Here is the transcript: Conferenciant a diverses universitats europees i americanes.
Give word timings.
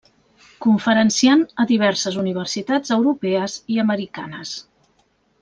Conferenciant 0.65 1.43
a 1.63 1.65
diverses 1.71 2.17
universitats 2.23 2.95
europees 2.97 3.59
i 3.75 3.79
americanes. 3.85 4.57